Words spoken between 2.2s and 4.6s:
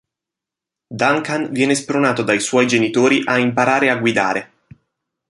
dai suoi genitori a imparare a guidare.